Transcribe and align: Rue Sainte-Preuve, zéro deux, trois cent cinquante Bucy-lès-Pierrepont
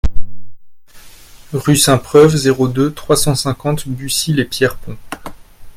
Rue 1.53 1.77
Sainte-Preuve, 1.77 2.35
zéro 2.35 2.67
deux, 2.67 2.91
trois 2.91 3.15
cent 3.15 3.35
cinquante 3.35 3.87
Bucy-lès-Pierrepont 3.87 4.97